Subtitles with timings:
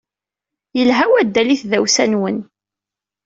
[0.77, 2.37] Yelha waddal i tdawsa-nwen.